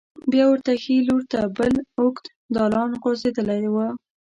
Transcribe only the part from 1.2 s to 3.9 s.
ته بل اوږد دالان غوځېدلی و.